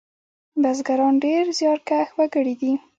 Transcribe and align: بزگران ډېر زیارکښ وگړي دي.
بزگران 0.61 1.13
ډېر 1.23 1.43
زیارکښ 1.57 2.07
وگړي 2.19 2.55
دي. 2.61 2.71